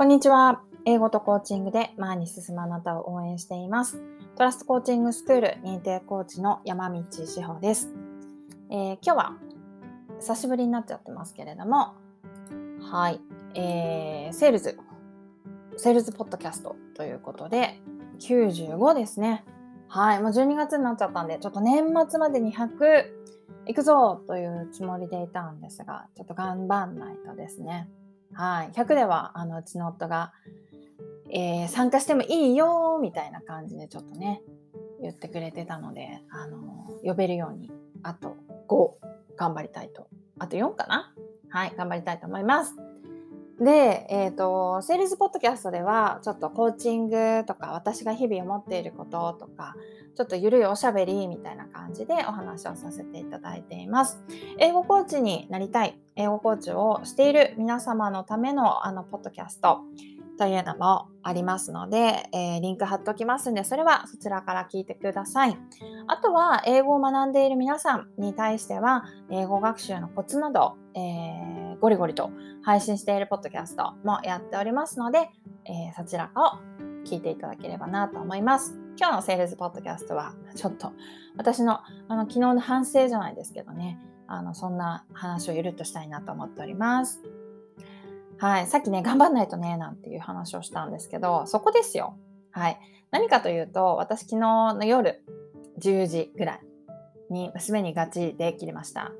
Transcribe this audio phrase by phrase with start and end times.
[0.00, 0.62] こんにちは。
[0.86, 4.00] 英語とコーチングで前に進むあなたを応援しています。
[4.34, 7.90] トラストコーチングスクール認定コーチの山道志保です、
[8.70, 9.36] えー、今日は
[10.18, 11.96] 久しぶりになっちゃってますけれども、
[12.90, 13.20] はい、
[13.54, 14.78] えー、セールズ、
[15.76, 17.78] セールズポッドキャストということで、
[18.20, 19.44] 95ですね。
[19.86, 22.70] はい、もう12月になっちゃったんで、ちょっと年末までに100
[23.66, 27.86] 行くぞというつもりでいたんですが、ちょっと頑張んないとですね。
[28.32, 28.70] はい。
[28.72, 30.32] 100では、あの、うちの夫が、
[31.30, 34.42] えー、参加してもいいよみたいな感じでちょっとね、
[35.00, 37.70] 言ってくれてたので、あの、呼べるように、
[38.02, 38.36] あと
[38.68, 40.08] 5頑張りたいと。
[40.38, 41.12] あと4かな？
[41.50, 42.74] はい、頑張りたいと思います。
[43.60, 49.74] で、えっ、ー、と、セールスポッドキャストでは、ちょっとコーチングとか、私が日々思っていることとか、
[50.16, 54.22] ちょっとゆるいおしゃべりみたいな感じでお話をさせていただいています。
[54.58, 59.80] 英語コーチになりたい、英語コーチをしている皆様のためのあの、ポッドキャスト
[60.38, 65.56] というのもありますので、えー、リンク貼っておきますんで、それはそちらから聞いてください。
[66.08, 72.30] あとは、英語を学んでいる皆さんに対しては、英語学習のコツなど、えー、ゴリゴリと
[72.62, 75.30] 配信しているポッドキャストもやっておりますので、
[75.64, 76.58] えー、そちらを
[77.06, 78.78] 聞いていただければなと思います。
[78.98, 80.92] 今日のセールスポッドキャストは、ちょっと
[81.38, 83.98] 私のあの昨日の反省じゃないですけどね、
[84.30, 87.20] あのそんな話をゆるっとしたいなと思っております。
[88.38, 88.66] はい。
[88.68, 92.16] さっきね、 頑張んないとね、なんていう話をしたんですけど、そこですよ。
[92.52, 92.78] はい。
[93.10, 94.38] 何かというと、私昨日
[94.74, 95.24] の夜
[95.80, 96.60] 10時ぐらい
[97.28, 99.10] に娘にガチで切りました。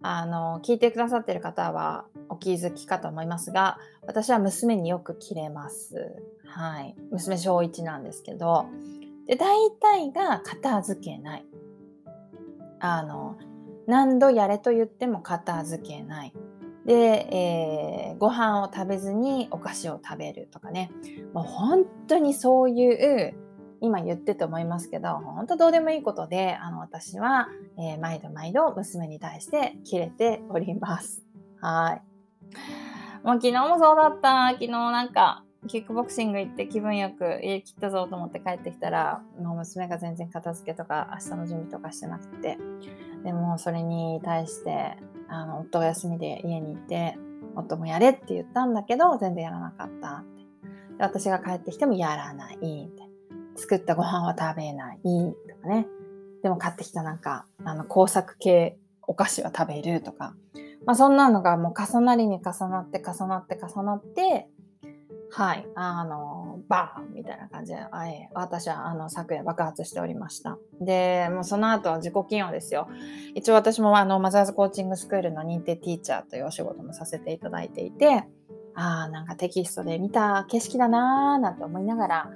[0.00, 6.16] あの、聞いてくださってる方はお気づきかと思いますが、私は娘によく切れます。
[6.46, 6.96] はい。
[7.10, 8.64] 娘小1なんですけど、
[9.26, 11.44] で、大体が片付けない。
[12.80, 13.36] あの、
[13.88, 16.34] 何度やれと言っても片付けない。
[16.84, 20.90] で、えー、ご飯を食べずにお菓子を食べるとかね。
[21.32, 23.34] もう本当にそういう、
[23.80, 27.48] 今言ってと思いますけど、本当どうでもいいことで、あの、私は、
[27.78, 31.24] えー、毎度毎度娘に対して切れております。
[31.60, 32.02] はい。
[33.26, 34.48] もう昨日もそうだった。
[34.52, 42.58] 昨日なんか、キックボクシング行って気分よく家切ったぞと思って帰ってきたら、もう娘が全然片付けとか明日の準備とかしてなくて、
[43.24, 44.96] でもそれに対して
[45.28, 47.16] あの夫が休みで家にいて
[47.54, 50.38] 夫もやれって言ったんだけど全然やらなかったって。
[50.98, 53.08] で私が帰ってきてもやらないって。
[53.58, 55.86] 作ったご飯は食べないとかね。
[56.42, 60.34] でも買ってきたなんかあの工作系お菓子は食べるとか、
[60.86, 64.48] まあ、そんなのがもう重なりに重なって重なって重なって
[65.30, 67.78] はい、あの、バーンみたいな感じで、
[68.32, 70.58] 私はあの昨夜爆発しておりました。
[70.80, 72.88] で、もうその後は自己嫌悪ですよ。
[73.34, 78.24] 一応私もあのマザーズコーチングスクールの認定ティーチャーというお仕事もさせていただいていて、
[78.74, 82.30] ああ、なんかテキストで見た景色だなーなんて思いながら、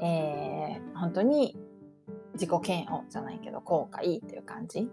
[0.00, 1.56] えー、本当に
[2.34, 4.90] 自己嫌悪じゃないけど後悔っていう感じ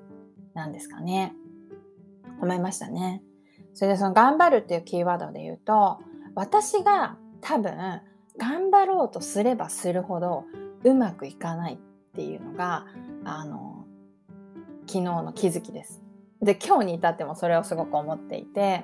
[0.54, 1.34] なんですかね。
[2.42, 3.24] 思いましたね。
[3.74, 6.00] それでその頑張るっていうキーワードで言うと、
[6.34, 8.02] 私が多分
[8.38, 10.46] 頑張ろうとすればするほど
[10.84, 11.78] うまくいかないっ
[12.16, 12.86] ていうのが
[13.24, 13.86] あの
[14.88, 16.02] 昨日の気づきです。
[16.42, 18.84] で今日に至ってもそれをすごく思っていて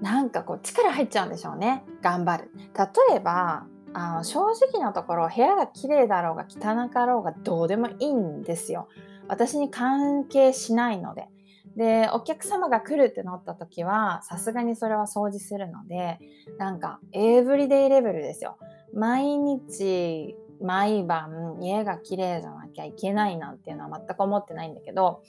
[0.00, 2.50] なんかこう力入っちゃうんでしょうね頑張る。
[2.56, 8.88] 例えばあの正直なところ部屋が綺麗だろうが汚かろうがどうでもいいんですよ。
[9.28, 11.28] 私に関係しないので。
[11.76, 16.18] で、お客様が来るってなった時は、さすがにそれは掃除するので、
[16.58, 18.58] なんか、エブリデイレベルですよ。
[18.94, 25.22] 毎日、毎晩、家が綺麗じゃなきゃいけないなんていうのは全く思ってないんだけど、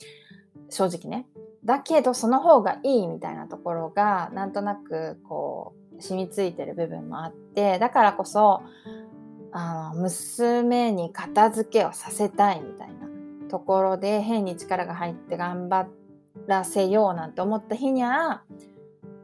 [0.69, 1.27] 正直ね。
[1.63, 8.61] だけど、その方がいいみたいなところが、なんとなく、こう、染みついてる部分もあって、だからこそ、
[9.51, 16.02] あの、娘に片付けをさせたいみたいなところで、変に力が入って頑張って、
[16.47, 18.43] らせようなんて思った日には、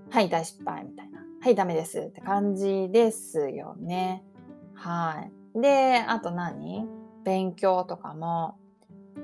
[0.10, 1.20] はい、大失敗みたいな。
[1.42, 4.24] はい、ダメですって感じですよね。
[4.74, 5.26] は
[5.56, 5.60] い。
[5.60, 6.88] で、あと何？
[7.24, 8.58] 勉強とかも、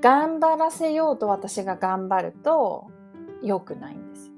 [0.00, 2.90] 頑張らせようと私が頑張ると
[3.42, 4.34] 良くないんですよ。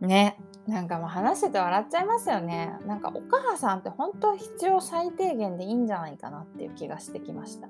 [0.06, 0.38] ね。
[0.66, 2.74] なんかもう話してて笑っちゃいますよね。
[2.86, 7.68] なんかお母さんって本当は必要最低限でいいんじゃないかなっていう気がしてきました。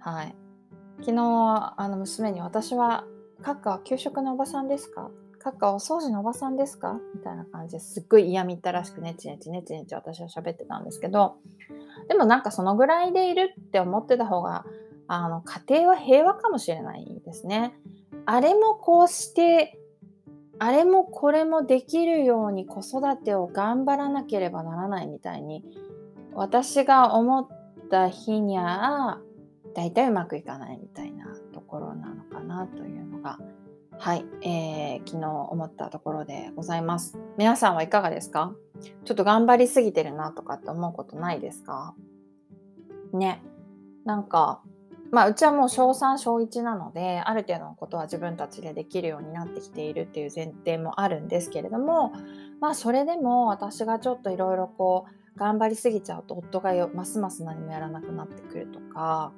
[0.00, 0.34] はい。
[1.00, 3.04] 昨日あの娘に私は
[3.42, 11.36] 「カッカは給食のおばさんですか?」「カッカお掃除のおばさんですか?」みたいな感じですっごい嫌みったらしくねちねちねちねち私は喋ってたんですけど
[12.08, 14.64] でもなんかそのぐらいでいるって思ってた方が
[15.08, 17.78] あの家庭は平和かもしれないですね。
[18.24, 19.78] あれもこうして
[20.58, 25.64] あれもこれもできるように子育てを頑張らなければならないみたいに
[26.34, 27.48] 私が思っ
[27.88, 29.20] た日にゃあ
[29.76, 33.38] 大体うまくいかないみたいなところなのかなというのが
[33.98, 37.18] はい、えー、昨日思ったところでございます。
[37.38, 38.54] 皆さんはいかがですか？
[39.04, 41.94] ちょっと頑張りすぎてるなとかって思うことないですか？
[43.12, 43.42] ね。
[44.04, 44.62] なんか、
[45.10, 52.12] まあ、うちはもう小3、小1なので、ある程度のことは自分たちでできるようになってきているっていう前提もあるんですけれども、
[52.60, 59.32] まあ、それでも私がちょっといろいろこう、頑張りすぎちゃうと夫がますます何もやらなくなってくるとか、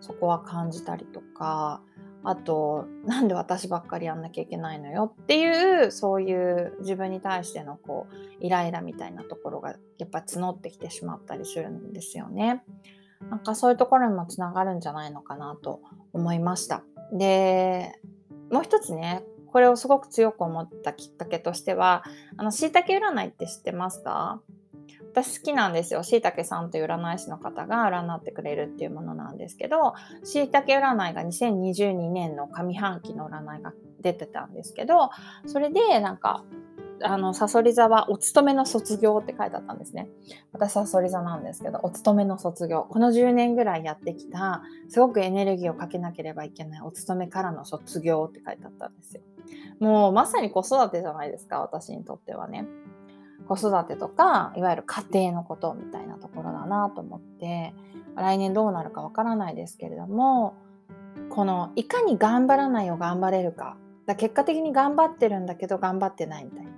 [0.00, 1.82] そこは感じたりとか、
[2.26, 12.64] あと、なんで私ばっかりやんなきゃいけないのよっていう、そういう自分に対してのこう、イライラみたいなところがやっぱ募ってきてしまったりするんですよね。
[13.30, 15.80] なんかそういうところにもつながるんじゃないのかなと
[16.12, 16.82] 思いました。
[17.12, 18.00] で、
[18.50, 22.04] もう一つね、これをすごく強く思ったきっかけとしては、
[22.38, 24.40] あの、椎茸占いって知ってますか？
[25.14, 26.02] 私好きなんですよ。
[26.02, 29.94] しいたけさんという占い師の方が占ってくれるっていうものなんですけど、
[30.24, 35.10] しいたけ占いが2022年の上半期の占いが出てたんですけど、
[35.46, 36.44] それでなんか、
[37.02, 40.08] あの、さそり座はお勤めの卒業って書いてあったんですね。
[40.52, 42.82] 私さそり座なんですけど、お勤めの卒業。
[42.82, 49.22] この10年ぐらいやってきた、すごくエネルギーをかけなければいけないお勤めからの卒業って書いてあったんですよ。
[49.78, 52.66] もうまさに子育てじゃないですか、私にとってはね。
[53.46, 57.74] 子育てとか、いわゆる家庭のことみたいなところだなと思って、
[58.16, 60.54] 来年どうなるかわからないですけれども、
[61.30, 63.76] このいかに頑張らないを頑張れるか。
[64.06, 66.72] だ結果的に頑張ってるんだけど頑張ってないみたいな。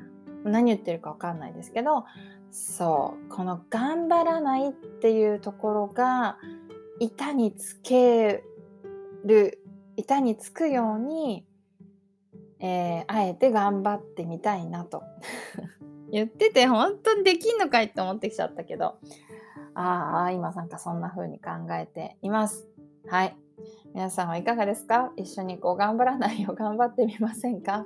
[0.45, 2.05] 何言ってるかわかんないですけど、
[2.51, 6.39] そう、この頑張らないっていうところが、
[7.01, 8.45] 板につけ
[9.25, 9.63] る、
[9.97, 11.45] 板につくように、
[12.59, 15.03] えー、あえて頑張ってみたいなと
[16.11, 18.97] 言ってて本当にできんのかいって思ってきちゃったけど、
[19.75, 22.67] ああ、今なんかそんな風に考えています。
[23.09, 23.37] はい。
[23.95, 25.13] 皆さんはいかがですか？
[25.17, 27.85] 一緒にこう頑張らないよう頑張ってみませんか？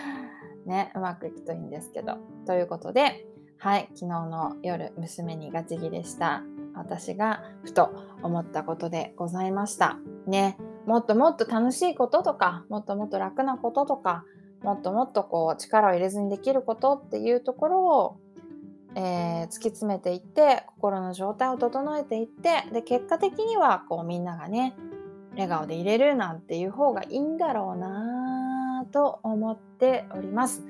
[0.66, 2.16] ね、うまくいくといいんですけど。
[2.46, 3.26] ということで、
[3.58, 6.42] はい、昨日の夜、娘にガチギレした
[6.74, 7.90] 私がふと
[8.22, 9.98] 思ったことでございました。
[10.26, 14.24] ね、もっともっと楽しいこととか、もっともっと楽なこととか、
[14.64, 18.16] もっともっとこう力を入れずにできることっていうところを、
[18.96, 24.74] えー、突き詰めていって心の状態を整えていってで結果的にはこうみんながね
[25.32, 30.64] 笑顔でいれるなんていう方がいいんだろうなと思っております。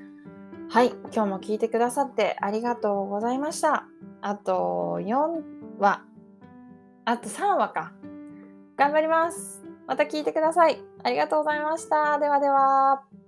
[0.69, 3.85] はい、今日も聞いてくださってありがとうございました。
[4.21, 5.43] あと4
[5.79, 6.03] 話、
[7.05, 7.93] あと3話か。
[8.75, 9.63] 頑張ります。
[9.87, 10.81] また聞いてください。
[11.03, 12.17] ありがとうございました。
[12.19, 13.24] ではでは。